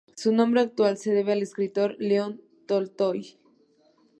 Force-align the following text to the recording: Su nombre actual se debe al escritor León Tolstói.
Su 0.15 0.31
nombre 0.33 0.61
actual 0.61 0.97
se 0.97 1.11
debe 1.13 1.33
al 1.33 1.43
escritor 1.43 1.95
León 1.99 2.41
Tolstói. 2.65 3.37